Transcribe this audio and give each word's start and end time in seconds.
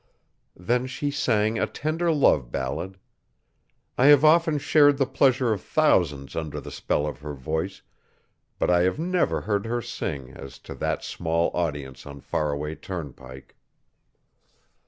Then 0.57 0.87
she 0.87 1.11
sang 1.11 1.59
a 1.59 1.67
tender 1.67 2.11
love 2.11 2.51
ballad. 2.51 2.97
I 3.99 4.07
have 4.07 4.25
often 4.25 4.57
shared 4.57 4.97
the 4.97 5.05
pleasure 5.05 5.53
of 5.53 5.61
thousands 5.61 6.35
under 6.35 6.59
the 6.59 6.71
spell 6.71 7.05
of 7.05 7.19
her 7.19 7.35
voice, 7.35 7.83
but 8.57 8.71
I 8.71 8.81
have 8.81 8.97
never 8.97 9.41
heard 9.41 9.67
her 9.67 9.79
sing 9.79 10.31
as 10.31 10.57
to 10.65 10.73
that 10.73 11.03
small 11.03 11.51
audience 11.53 12.07
on 12.07 12.19
Faraway 12.19 12.73
turnpike. 12.73 13.55